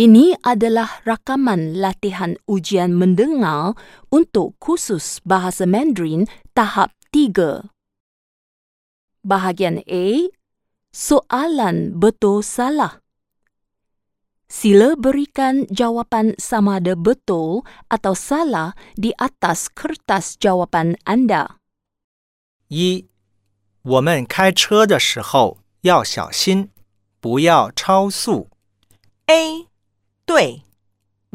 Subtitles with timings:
[0.00, 3.72] Ini adalah rakaman latihan ujian mendengar
[4.12, 7.72] untuk khusus bahasa Mandarin tahap 3.
[9.24, 10.28] Bahagian A,
[10.92, 13.00] soalan betul salah.
[14.52, 21.56] Sila berikan jawapan sama ada betul atau salah di atas kertas jawapan anda.
[22.68, 23.08] 一，
[23.82, 25.58] 我们开车的时候
[25.88, 26.70] 要小心，
[27.18, 28.48] 不要超速。
[29.26, 29.66] A
[30.25, 30.63] 对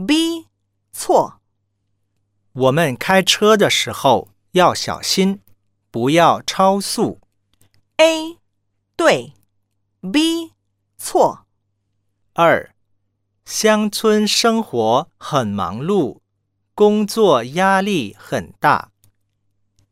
[0.06, 0.46] ，B
[0.92, 1.40] 错。
[2.52, 5.42] 我们开车的时候要小心，
[5.90, 7.20] 不要超速。
[7.96, 8.38] A
[8.96, 9.34] 对
[10.00, 10.52] ，B
[10.96, 11.46] 错。
[12.32, 12.74] 二，
[13.44, 16.20] 乡村生活很忙碌，
[16.74, 18.90] 工作压力很大。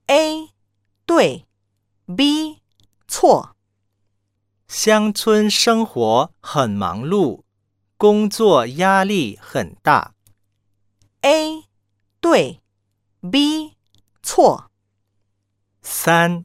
[0.07, 0.51] A
[1.07, 1.47] 对
[2.17, 2.61] ，B
[3.07, 3.55] 错。
[4.67, 7.44] 乡村生活很忙碌，
[7.97, 10.15] 工作压力很大。
[11.23, 11.65] A
[12.21, 12.61] 对
[13.31, 13.77] ，B
[14.23, 14.71] 错。
[15.83, 16.45] 三，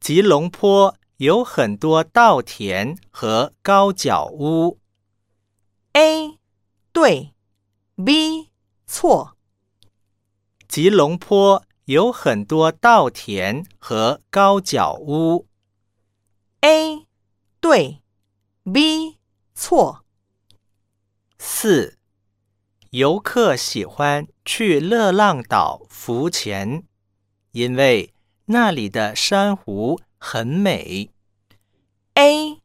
[0.00, 4.78] 吉隆坡有很多稻田和高脚屋。
[5.92, 6.38] A
[6.92, 7.34] 对
[8.04, 8.50] ，B
[8.86, 9.36] 错。
[10.66, 15.46] 吉隆坡有很多稻田和高脚屋。
[16.60, 17.06] A
[17.60, 18.02] 对
[18.70, 19.18] ，B
[19.54, 20.03] 错。
[21.46, 21.98] 四，
[22.88, 26.84] 游客喜欢去热浪岛浮潜，
[27.52, 28.14] 因为
[28.46, 31.10] 那里的珊瑚很美。
[32.14, 32.62] A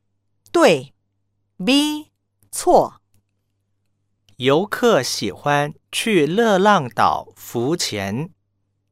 [0.53, 0.93] 对
[1.57, 2.07] ，B
[2.51, 3.01] 错。
[4.37, 8.29] 游客喜欢去热浪岛浮潜，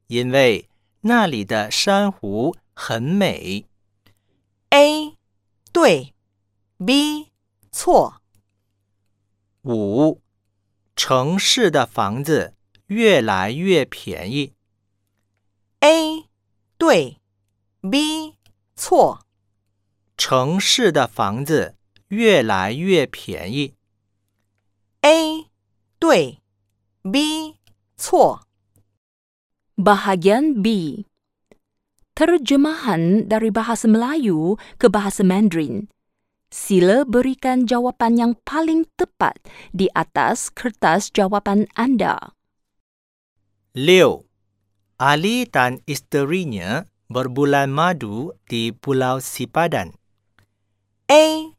[0.08, 0.68] 因为
[1.00, 3.64] 那里的珊瑚很美。
[4.68, 5.16] A
[5.72, 6.12] 对
[6.76, 7.32] ，B
[7.72, 8.17] 错。
[9.68, 10.22] 五，
[10.96, 12.54] 城市的房子
[12.86, 14.54] 越来越便宜。
[15.80, 16.24] A
[16.78, 17.20] 对
[17.82, 18.38] ，B
[18.74, 19.26] 错。
[20.16, 21.76] 城市的房子
[22.08, 23.74] 越来越便宜。
[25.02, 25.44] A
[25.98, 26.38] 对
[27.02, 27.58] ，B
[27.98, 28.48] 错。
[29.76, 31.04] Bahagian B.
[32.16, 35.92] Terjemahan dari bahasa Melayu ke bahasa Mandarin.
[36.53, 39.41] Sila berikan jawapan yang paling tepat
[39.73, 42.37] di atas kertas jawapan anda.
[43.73, 44.29] 六，
[45.01, 49.97] Ali dan istrinya berbulan madu di Pulau Sipadan。
[51.09, 51.57] A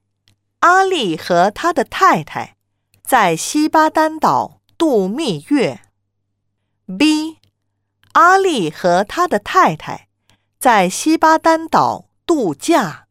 [0.60, 2.56] 阿丽和他的太太
[3.02, 5.82] 在西巴丹岛度蜜月。
[6.86, 7.38] B
[8.12, 10.08] 阿丽和他的太太
[10.58, 13.07] 在西巴丹岛度假。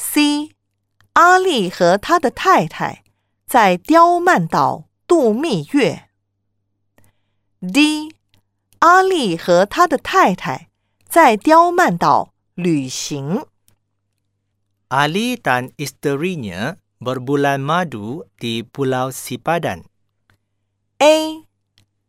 [0.00, 0.54] C
[1.14, 3.02] 阿丽和他的太太
[3.46, 6.08] 在刁曼岛度蜜月。
[7.60, 8.14] D
[8.78, 10.68] 阿丽和他的太太
[11.08, 13.44] 在刁曼岛旅行。
[14.88, 19.82] Ali dan istrinya berbulan madu di Pulau Sipadan。
[20.98, 21.42] A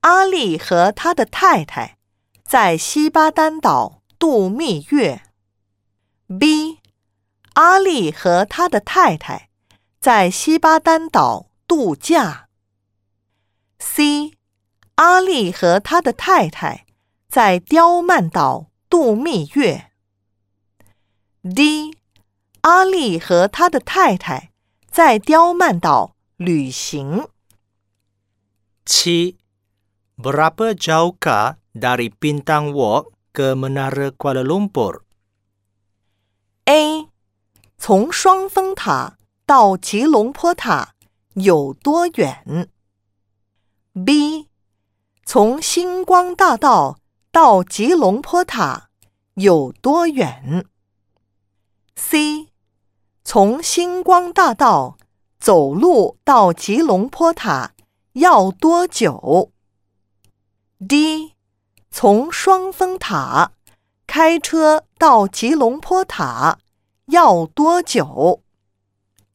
[0.02, 1.98] 阿丽和他的太太
[2.46, 5.24] 在西巴丹岛度蜜月。
[6.28, 6.69] B
[7.60, 9.50] 阿丽和他的太太
[10.00, 12.48] 在西巴丹岛度假。
[13.80, 14.38] C
[14.96, 16.86] 阿丽和他的太太
[17.28, 19.92] 在刁曼岛度蜜月。
[21.44, 21.98] D
[22.62, 24.52] 阿丽和他的太太
[24.90, 27.28] 在刁曼岛旅行。
[28.86, 29.36] 七
[30.16, 37.10] ，Berapa jauhkah dari Bintang Walk ke Menara Kuala Lumpur？A
[37.82, 40.96] 从双峰塔到吉隆坡塔
[41.36, 42.70] 有多远
[44.06, 44.50] ？B
[45.24, 47.00] 从星光大道
[47.32, 48.90] 到吉隆坡塔
[49.36, 50.68] 有多远
[51.96, 52.50] ？C
[53.24, 54.98] 从星光大道
[55.40, 57.72] 走路到吉隆坡塔
[58.12, 59.54] 要多久
[60.86, 61.34] ？D
[61.90, 63.54] 从双峰塔
[64.06, 66.60] 开车到吉隆坡塔
[67.10, 68.44] 要多久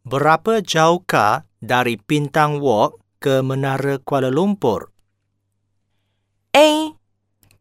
[0.04, 6.94] Berapa jauhkah dari Bintang Walk ke Menara Kuala Lumpur？？A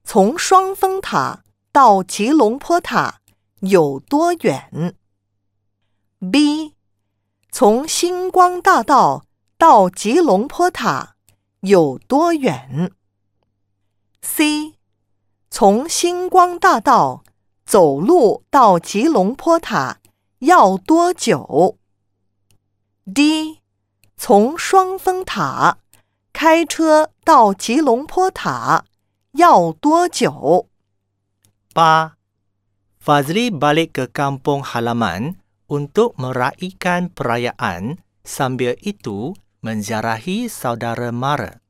[0.04, 3.22] 从双峰塔到吉隆坡塔
[3.62, 4.94] 有多远
[6.20, 6.76] ？B
[7.50, 9.26] 从星光大道
[9.58, 11.16] 到吉隆坡塔
[11.62, 12.92] 有多远
[14.22, 14.76] ？C
[15.50, 17.24] 从星光大道
[17.66, 20.02] 走路到吉隆坡塔
[20.44, 21.78] 要多久
[23.06, 23.60] ？D
[24.18, 25.78] 从双峰塔
[26.34, 28.84] 开车到吉隆坡塔
[29.32, 30.68] 要多久？
[31.74, 32.18] 八
[33.00, 35.40] ，Fazli balik ke kampung halaman
[35.72, 41.64] untuk meraihkan perayaan sambil itu menziarahi saudara mara.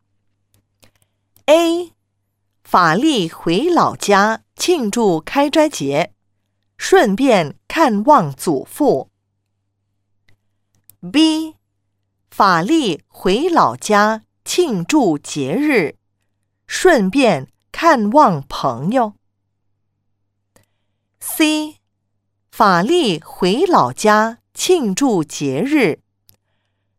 [1.46, 1.94] A.
[2.64, 6.13] 法力回老家庆祝开斋节，
[6.86, 9.10] 顺便看望祖父。
[11.14, 11.56] B.
[12.30, 15.96] 法力回老家庆祝节日，
[16.68, 19.14] 顺便看望朋友。
[21.22, 21.78] C，
[22.52, 26.02] 法力回老家庆祝节日，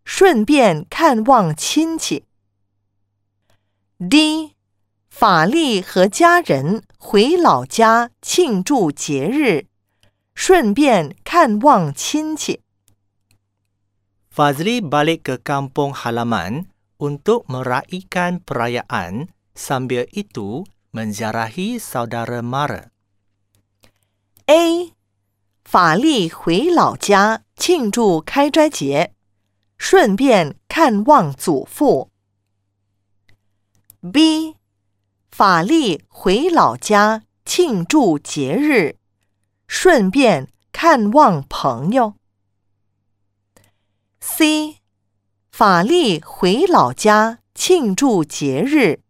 [0.03, 2.25] 顺便看望亲戚。
[3.99, 4.55] D，
[5.11, 9.67] 法力和家人回老家庆祝节日，
[10.35, 12.61] 顺便看望亲戚。
[14.35, 16.67] Fazli balik ke kampung halaman
[16.99, 22.91] untuk meraihkan perayaan sambil itu menziarahi saudara mara.
[24.47, 24.93] A，
[25.65, 29.15] 法力回老家庆祝开斋节，
[29.79, 32.11] 顺便看望祖父。
[34.03, 34.57] B，
[35.31, 38.99] 法力回老家庆祝节日，
[39.66, 42.14] 顺便看望朋友。
[44.20, 44.78] C，
[45.50, 49.00] 法力回老家庆祝节日，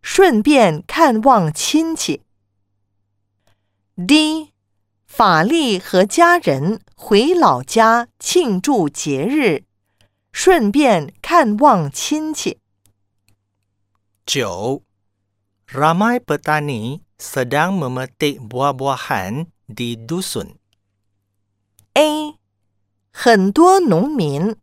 [0.00, 2.22] 顺便看望亲戚。
[3.94, 4.52] D，
[5.06, 9.64] 法力和家人回老家庆祝节日，
[10.32, 12.58] 顺便看望亲戚。
[14.24, 14.82] 九
[15.68, 20.58] ，Ramai petani sedang memetik buah-buahan di dusun.
[21.94, 22.34] A，
[23.14, 24.56] 很多农民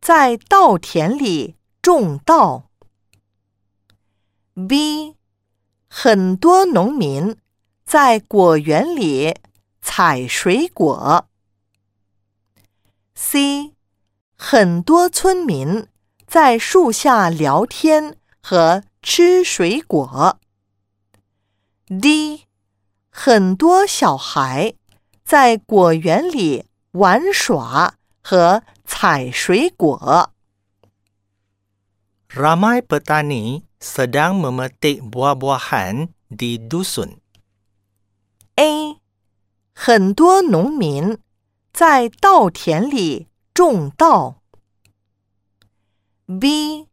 [0.00, 2.68] 在稻田里种稻。
[4.68, 5.16] B，
[5.88, 7.40] 很多农民。
[7.84, 9.34] 在果园里
[9.82, 11.28] 采水果。
[13.14, 13.74] C，
[14.38, 15.88] 很多村民
[16.26, 20.38] 在树下聊天和吃水果。
[22.00, 22.44] D，
[23.10, 24.72] 很多小孩
[25.24, 30.32] 在果园里玩耍和采水果。
[32.30, 37.20] Ramai petani sedang memetik buah-buahan di dusun.
[38.56, 38.96] A，
[39.74, 41.18] 很多农民
[41.74, 44.40] 在稻田里种稻。
[46.40, 46.88] B，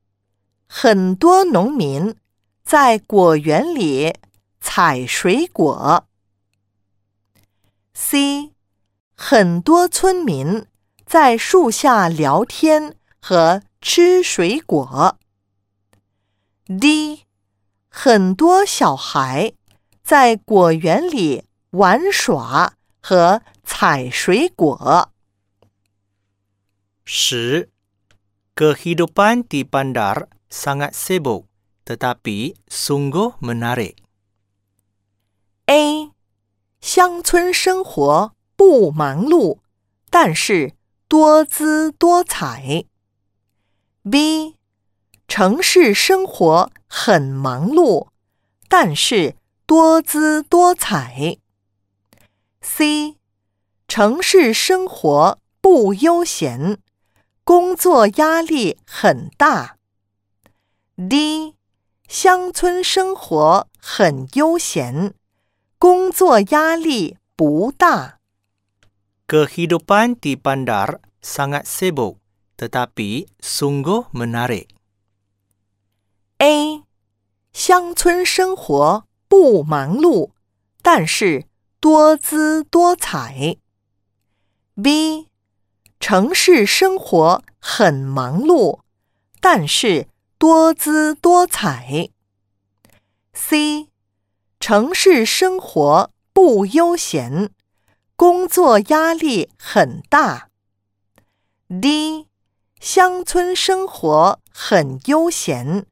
[0.68, 2.18] 很多农民
[2.66, 4.14] 在果园里
[4.60, 6.08] 采水果。
[7.94, 8.54] C，
[9.16, 10.66] 很多村民
[11.06, 15.18] 在树下聊天和吃水果。
[16.66, 17.26] D，
[17.90, 19.54] 很多小孩
[20.04, 21.50] 在果园里。
[21.72, 25.14] 玩耍和采水果。
[27.06, 27.70] 十
[28.56, 31.46] ，kehidupan di bandar sangat sibuk,
[31.86, 34.02] tetapi sungguh menarik.
[35.72, 36.10] A，
[36.82, 39.60] 乡村生活不忙碌，
[40.10, 40.74] 但是
[41.08, 42.86] 多姿多彩。
[44.10, 44.56] B，
[45.28, 48.08] 城市生活很忙碌，
[48.68, 49.36] 但是
[49.68, 51.38] 多姿多彩。
[52.62, 53.18] C，
[53.88, 56.80] 城市生活不悠闲，
[57.44, 59.78] 工作压力很大。
[60.96, 61.54] D，
[62.08, 65.14] 乡村生活很悠闲，
[65.80, 68.20] 工作压力不大。
[69.26, 72.20] Kehidupan di bandar sangat sibuk,
[72.60, 74.68] tetapi sungguh menarik.
[76.38, 76.84] A，
[77.54, 80.32] 乡村生活不忙碌，
[80.84, 81.50] 但是。
[81.82, 83.56] 多姿多彩。
[84.84, 85.28] B，
[85.98, 88.82] 城市生活很忙碌，
[89.40, 92.10] 但是多姿多彩。
[93.32, 93.88] C，
[94.60, 97.50] 城市生活不悠闲，
[98.18, 100.50] 工作压力很大。
[101.70, 102.28] D，
[102.80, 105.86] 乡村生活很悠闲，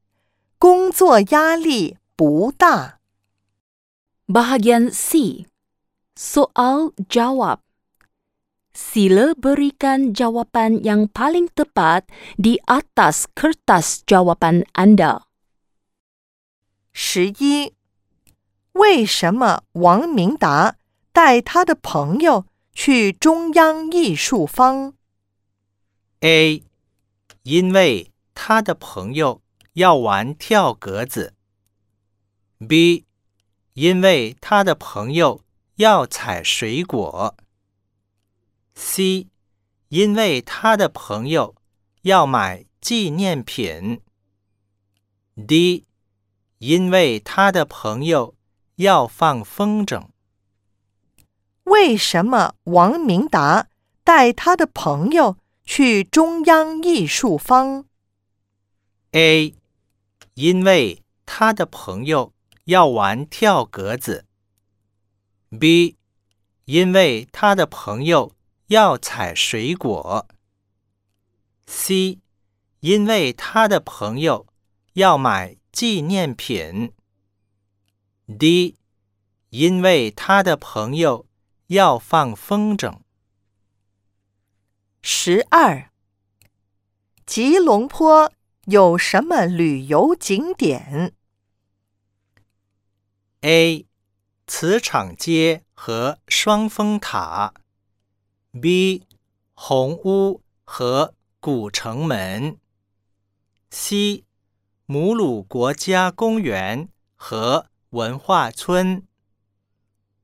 [0.59, 2.99] 工作压力不大。
[4.27, 5.47] Bahagian C
[6.17, 7.63] Soal jawab.
[8.75, 12.03] Sila berikan jawapan yang paling tepat
[12.35, 15.23] di atas kertas jawapan anda.
[16.91, 17.76] 十一，
[18.77, 20.75] 为什么王明达
[21.11, 24.93] 带他的朋友去中央艺术坊
[26.19, 26.63] ？A.
[27.41, 29.41] 因为他的朋友
[29.73, 31.33] 要玩跳格子。
[32.67, 33.05] B，
[33.73, 35.41] 因为他的朋友
[35.77, 37.35] 要采水果。
[38.75, 39.27] C，
[39.89, 41.55] 因为他的朋友
[42.03, 44.01] 要买纪念品。
[45.47, 45.85] D，
[46.59, 48.35] 因为他的朋友
[48.77, 50.07] 要放风筝。
[51.65, 53.67] 为什么王明达
[54.03, 57.85] 带他的朋友去中央艺术坊
[59.11, 59.53] ？A，
[60.33, 64.25] 因为他的朋友要玩跳格子。
[65.59, 65.95] B，
[66.65, 68.33] 因为他的朋友
[68.67, 70.27] 要采水果。
[71.67, 72.19] C，
[72.79, 74.47] 因为他的朋友。
[74.97, 76.91] 要买纪念品。
[78.27, 78.75] D，
[79.49, 81.25] 因为他的朋友
[81.67, 82.99] 要放风筝。
[85.01, 85.91] 十二，
[87.25, 88.31] 吉隆坡
[88.65, 91.15] 有什么旅游景点
[93.41, 93.85] ？A，
[94.45, 97.53] 磁场街和双峰塔。
[98.61, 99.07] B，
[99.53, 102.57] 红屋和古城门。
[103.69, 104.25] C。
[104.89, 109.07] 母鲁国家公园和文化村。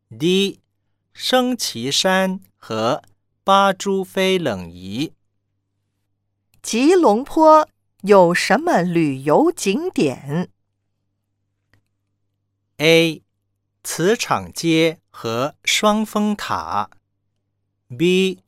[0.09, 0.59] D.
[1.13, 3.01] 升旗山和
[3.43, 5.13] 巴珠飞冷仪。
[6.61, 7.69] 吉隆坡
[8.01, 10.49] 有什么旅游景点
[12.77, 13.23] ？A.
[13.83, 16.89] 磁场街和双峰塔。
[17.97, 18.39] B.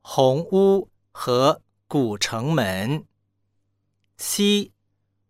[0.00, 3.04] 红屋和古城门。
[4.16, 4.72] C.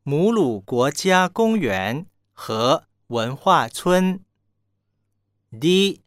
[0.03, 4.25] 母鲁国家公园和文化村。
[5.61, 6.01] D.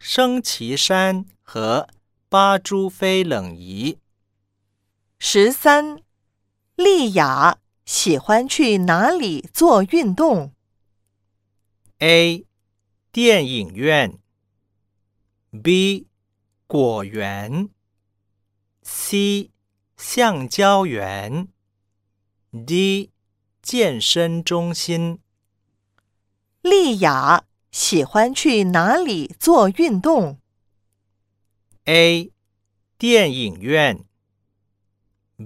[0.00, 1.88] 升旗山和
[2.28, 3.98] 巴珠飞冷仪。
[5.20, 6.02] 十三，
[6.74, 10.52] 丽雅喜欢去哪里做运动
[11.98, 12.44] ？A.
[13.12, 14.18] 电影院。
[15.62, 16.08] B.
[16.66, 17.68] 果园。
[18.82, 19.52] C.
[19.96, 21.46] 橡胶园。
[22.50, 23.12] D.
[23.62, 25.20] 健身中心。
[26.68, 30.38] 丽雅喜欢去哪里做运动
[31.84, 32.30] ？A.
[32.98, 34.04] 电影院。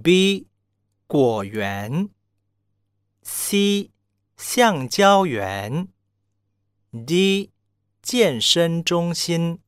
[0.03, 0.49] B.
[1.07, 2.09] 果园。
[3.23, 3.91] C.
[4.37, 5.89] 橡胶园。
[7.07, 7.53] D.
[8.03, 9.61] 健身中心。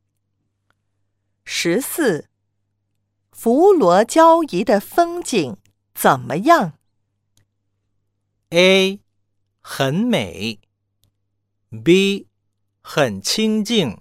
[1.44, 2.28] 十四。
[3.30, 5.58] 佛罗交谊的风景
[5.94, 6.78] 怎么样
[8.50, 9.00] ？A
[9.60, 10.60] 很美
[11.82, 12.28] ，B
[12.82, 14.00] 很清静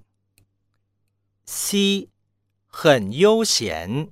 [1.45, 2.09] ，C
[2.67, 4.11] 很悠闲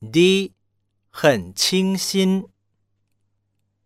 [0.00, 0.52] ，D
[1.08, 2.48] 很清新。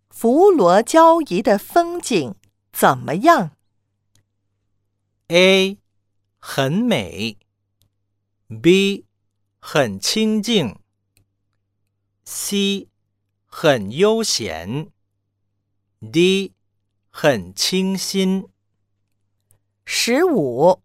[0.09, 2.35] 佛罗交怡的风景
[2.73, 3.57] 怎么样
[5.29, 5.79] ？A
[6.39, 7.39] 很美
[8.63, 9.05] ，B
[9.59, 10.79] 很清静
[12.25, 12.89] ，C
[13.45, 14.91] 很悠闲。
[16.01, 16.55] D，
[17.11, 18.49] 很清新。
[19.89, 20.83] 十五，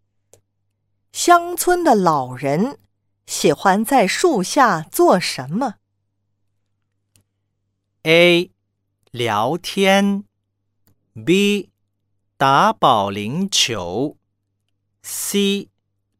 [1.10, 2.78] 乡村的老人
[3.26, 5.74] 喜欢在树下做什么
[8.04, 8.52] ？A，
[9.10, 10.24] 聊天。
[11.26, 11.70] B，
[12.36, 14.16] 打保龄球。
[15.02, 15.68] C，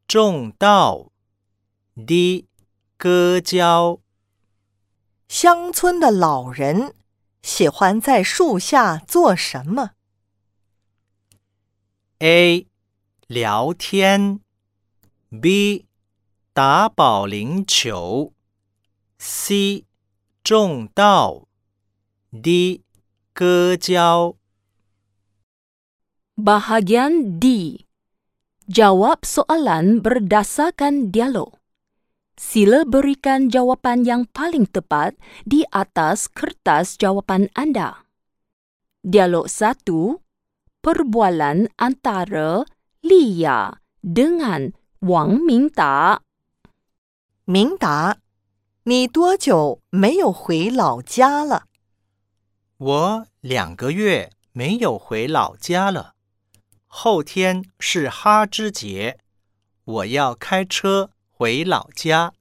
[0.09, 1.13] 种稻。
[1.95, 2.49] D，
[2.97, 4.01] 割胶。
[5.29, 6.97] 乡村的老人。
[7.43, 9.93] 喜欢在树下做什么
[12.21, 12.69] ？A.
[13.32, 14.40] 聊天。
[15.30, 15.86] B.
[16.54, 18.34] 打保龄球。
[19.20, 19.86] C.
[20.44, 21.48] 种稻。
[22.32, 22.84] D.
[23.34, 24.36] 割胶。
[26.38, 27.84] Bahagian D.
[28.70, 31.58] Jawab soalan berdasarkan dialog.
[32.38, 38.06] Sila berikan jawapan yang paling tepat di atas kertas jawapan anda.
[39.02, 40.22] Dialog satu,
[40.86, 42.62] perbualan antara
[43.03, 46.21] Lia dengan Wang Mingda.
[47.45, 48.17] Mingda,
[48.85, 51.65] 你多久没有回老家了？
[52.79, 56.15] 我两个月没有回老家了。
[56.87, 59.19] 后天是哈芝节，
[59.85, 61.11] 我要开车。
[61.35, 62.35] 回老家，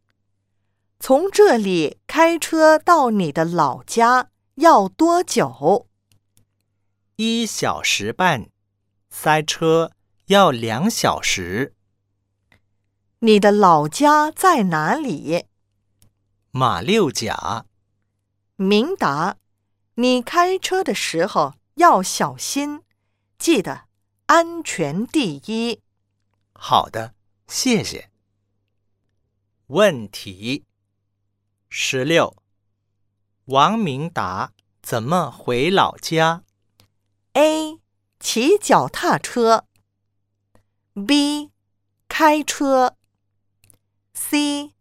[0.99, 5.87] 从这里开车到你的老家要多久？
[7.15, 8.51] 一小时半，
[9.09, 9.93] 塞车
[10.31, 11.75] 要两小时。
[13.19, 15.47] 你的老家在哪里？
[16.51, 17.65] 马六甲。
[18.55, 19.35] 明达，
[19.95, 22.81] 你开车的时候要小心，
[23.37, 23.87] 记得
[24.27, 25.81] 安全第一。
[26.53, 27.13] 好的，
[27.49, 28.09] 谢谢。
[29.67, 30.63] 问题
[31.67, 32.37] 十六：
[33.45, 36.43] 王明达怎么回老家
[37.33, 37.81] A.
[38.21, 39.65] 骑脚踏车。
[40.93, 41.51] B.
[42.09, 42.97] 开车。
[44.13, 44.73] C.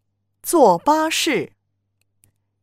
[0.43, 1.53] 坐巴士。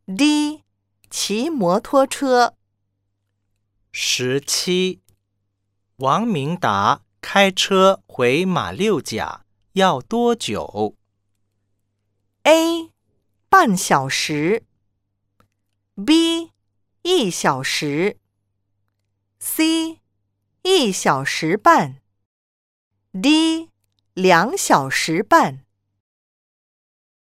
[0.06, 0.66] D.
[1.10, 2.58] 骑摩托车。
[3.94, 5.02] 十七：
[5.96, 10.98] 王明达开车回马六甲要多久
[12.44, 12.92] A.
[13.48, 14.66] 半小时。
[16.06, 16.52] B.
[17.04, 18.20] 一小时。
[19.40, 20.02] C.
[20.64, 22.02] 一小时半。
[23.20, 23.70] D.
[24.14, 25.66] 两小时半。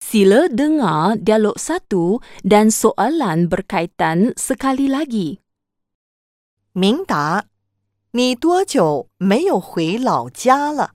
[0.01, 5.37] Sila dengar dialog satu dan soalan berkaitan sekali lagi.
[6.73, 7.45] 明达，
[8.11, 10.93] 你多久没有回老家了？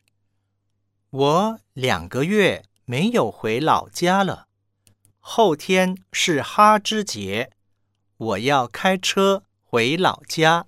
[1.11, 4.49] 我两个月没有回老家了。
[5.21, 7.53] 后天是哈芝节，
[8.17, 10.67] 我要开车回老家。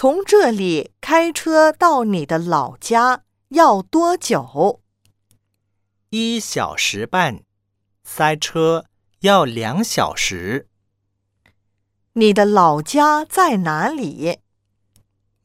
[0.00, 4.80] 从这里开车到你的老家要多久？
[6.10, 7.42] 一小时半，
[8.04, 8.86] 塞车
[9.22, 10.68] 要两小时。
[12.12, 14.38] 你的老家在哪里？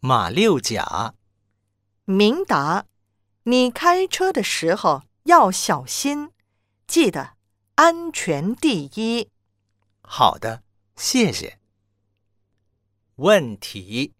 [0.02, 1.16] 马六甲，
[2.06, 2.86] 明达，
[3.46, 6.30] 你开车的时候要小心，
[6.86, 7.32] 记得
[7.74, 9.32] 安全第一。
[10.04, 10.62] 好的，
[10.96, 11.58] 谢谢。
[13.16, 14.14] 问题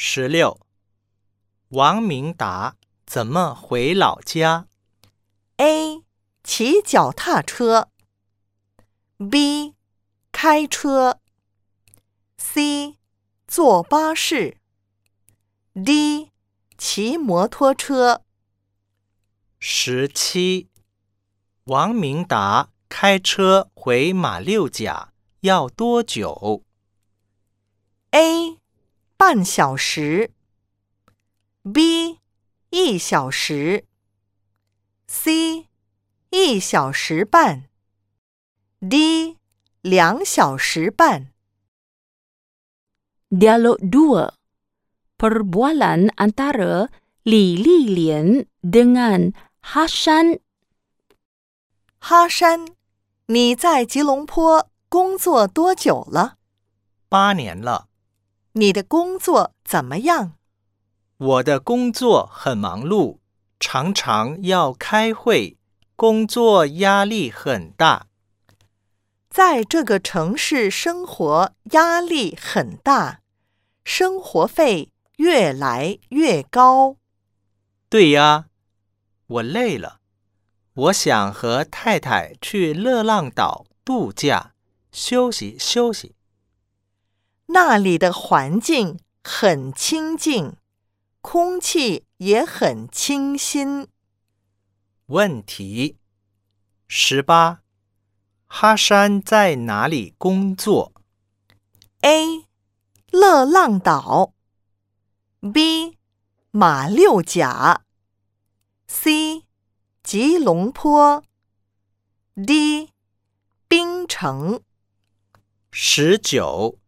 [0.00, 0.60] 十六：
[1.70, 4.68] 王明达怎么回老家
[5.56, 6.04] A.
[6.44, 7.90] 骑脚踏车。
[9.28, 9.74] B.
[10.30, 11.18] 开车。
[12.36, 12.96] C.
[13.48, 14.58] 坐巴士。
[15.74, 16.30] D.
[16.78, 18.22] 骑摩托车。
[19.58, 20.68] 十七：
[21.64, 26.62] 王明达开车回马六甲要多久
[28.12, 28.60] A.
[29.18, 30.30] 半小时。
[31.74, 32.20] B.
[32.70, 33.84] 一小时。
[35.08, 35.66] C.
[36.30, 37.68] 一小时半。
[38.78, 39.36] D.
[39.82, 41.32] 两小时半。
[43.28, 44.30] Dialog 2.
[45.18, 46.86] Perbualan antara
[47.24, 50.38] Li Li Lian dengan Hashan
[51.98, 52.68] 哈山，
[53.26, 56.36] 你在吉隆坡工作多久了？
[57.08, 57.87] 八年了。
[58.52, 60.32] 你的工作怎么样？
[61.18, 63.18] 我的工作很忙碌，
[63.60, 65.56] 常常要开会，
[65.96, 68.06] 工作压力很大。
[69.28, 73.20] 在这个城市生活压力很大，
[73.84, 76.96] 生活费越来越高。
[77.88, 78.46] 对呀，
[79.26, 79.98] 我累了，
[80.74, 84.54] 我想和太太去热浪岛度假，
[84.90, 86.14] 休息休息。
[87.50, 90.56] 那里的环境很清静，
[91.22, 93.88] 空气也很清新。
[95.06, 95.96] 问题
[96.86, 97.62] 十八：
[98.46, 100.92] 哈山在哪里工作
[102.02, 102.44] A.
[103.10, 104.34] 乐浪岛。
[105.40, 105.96] B.
[106.50, 107.82] 马六甲。
[108.86, 109.44] C.
[110.02, 111.24] 吉隆坡。
[112.34, 112.90] D.
[113.66, 114.60] 槟城。
[115.70, 116.78] 十九：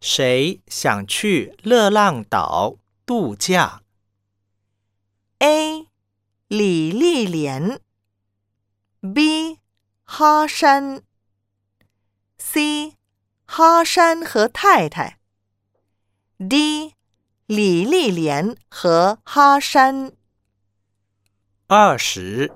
[0.00, 3.82] 谁想去热浪岛度假
[5.38, 5.88] A.
[6.48, 7.80] 李丽莲。
[9.14, 9.58] B.
[10.04, 11.02] 哈山。
[12.38, 12.94] C.
[13.44, 15.18] 哈山和太太。
[16.38, 16.94] D.
[17.46, 20.12] 李丽莲和哈山。
[21.68, 22.52] 二十：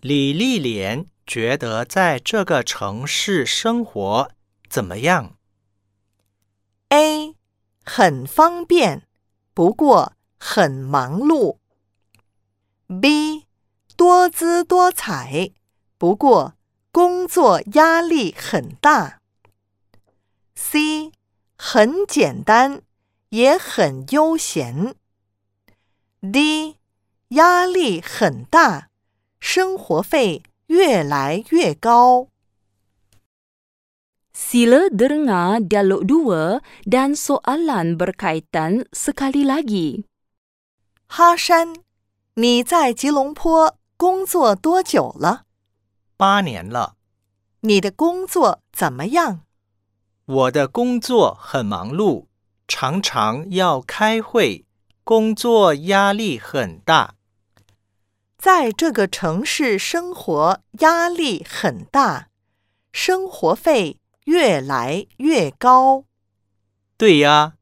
[0.00, 4.30] 李丽莲觉得在这个城市生活
[4.68, 5.33] 怎么样
[6.94, 7.34] A.
[7.84, 9.02] 很方便，
[9.52, 11.56] 不过很忙碌。
[13.00, 13.46] B.
[13.96, 15.50] 多姿多彩，
[15.98, 16.54] 不过
[16.92, 19.20] 工作压力很大。
[20.54, 21.10] C.
[21.58, 22.82] 很简单，
[23.30, 24.94] 也很悠闲。
[26.20, 26.76] D.
[27.30, 28.88] 压力很大，
[29.40, 32.28] 生活费越来越高。
[34.34, 36.58] Sila dengar dialog 2
[36.90, 40.10] dan soalan berkaitan sekali lagi.
[41.06, 41.76] 哈山，
[42.34, 45.46] 你在吉隆坡工作多久了？
[46.16, 46.96] 八年了。
[47.60, 49.46] 你的工作怎么样？
[50.26, 52.26] 我的工作很忙碌，
[52.66, 54.64] 常常要开会，
[55.04, 57.14] 工作压力很大。
[58.36, 62.30] 在这个城市生活压力很大，
[62.90, 66.04] 生活费越来越高。
[66.96, 67.54] 对呀，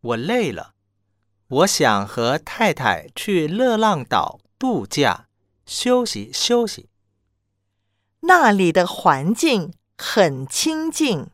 [0.00, 0.74] 我累了，
[1.48, 5.28] 我想和太太去热浪岛度假，
[5.66, 6.88] 休息休息。
[8.20, 11.30] 那里的环境很清静，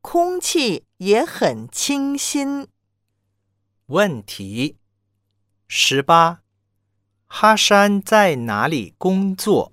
[0.00, 2.68] 空气也很清新。
[3.86, 4.78] 问题
[5.68, 6.42] 十八：
[7.26, 9.72] 哈山在哪里工作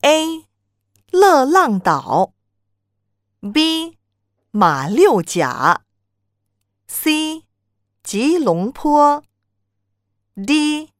[0.00, 0.44] A.
[1.12, 2.34] 乐浪岛
[3.40, 3.98] B.
[4.50, 5.82] 马六甲
[6.88, 7.44] C.
[8.02, 9.22] 吉隆坡
[10.34, 10.92] D.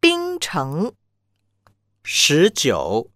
[0.00, 0.94] 槟城
[2.02, 3.10] 十九。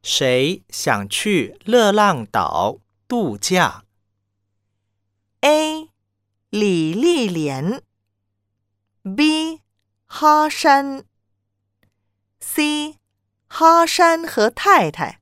[0.00, 3.84] 谁想去热浪岛度假
[5.40, 5.90] ？A.
[6.50, 7.82] 李丽莲
[9.16, 9.62] B.
[10.06, 11.04] 哈山
[12.38, 13.00] C.
[13.48, 15.20] 哈山和太太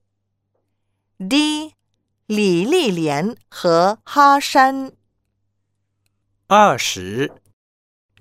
[1.19, 1.74] D.
[2.27, 4.93] 李丽莲和哈山。
[6.47, 7.31] 二十，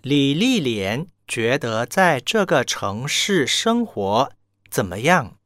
[0.02, 4.34] 李丽莲觉得在这个城市生活
[4.70, 5.38] 怎么样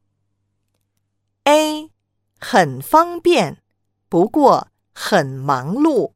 [1.43, 1.91] ？A
[2.39, 3.62] 很方便，
[4.10, 6.13] 不过很忙碌。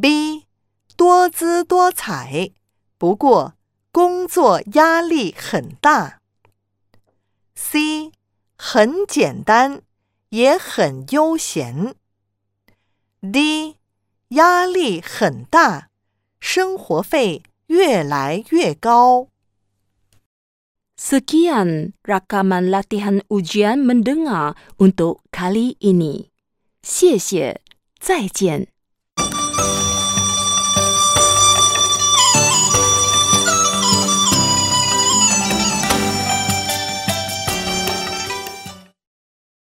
[0.00, 0.46] B
[0.96, 2.52] 多姿多彩，
[2.96, 3.54] 不过
[3.90, 6.20] 工作压力很大。
[7.56, 8.12] C
[8.56, 9.82] 很简单，
[10.32, 11.94] 也很悠闲。
[13.20, 13.76] D
[14.28, 15.90] 压力很大，
[16.40, 19.28] 生活费越来越高。
[20.96, 26.30] Sekian rakaman latihan ujian mendengar untuk kali ini.
[26.80, 27.60] 谢谢，
[28.00, 28.71] 再见。